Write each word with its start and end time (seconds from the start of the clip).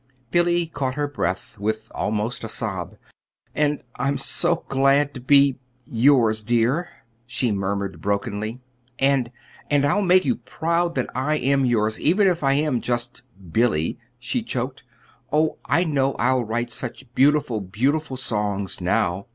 Billy 0.31 0.65
caught 0.65 0.95
her 0.95 1.07
breath 1.07 1.59
with 1.59 1.91
almost 1.93 2.43
a 2.43 2.49
sob. 2.49 2.95
"And 3.53 3.83
I'm 3.97 4.17
so 4.17 4.65
glad 4.67 5.13
to 5.13 5.19
be 5.19 5.59
yours, 5.85 6.43
dear," 6.43 6.89
she 7.27 7.51
murmured 7.51 8.01
brokenly. 8.01 8.61
"And 8.97 9.31
and 9.69 9.85
I'll 9.85 10.01
make 10.01 10.25
you 10.25 10.37
proud 10.37 10.95
that 10.95 11.11
I 11.13 11.35
am 11.35 11.65
yours, 11.65 12.01
even 12.01 12.25
if 12.27 12.43
I 12.43 12.53
am 12.53 12.81
just 12.81 13.21
'Billy,'" 13.51 13.99
she 14.17 14.41
choked. 14.41 14.83
"Oh, 15.31 15.59
I 15.65 15.83
know 15.83 16.15
I'll 16.15 16.43
write 16.43 16.71
such 16.71 17.05
beautiful, 17.13 17.61
beautiful 17.61 18.17
songs 18.17 18.81
now." 18.81 19.27